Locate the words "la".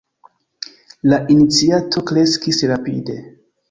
1.13-1.19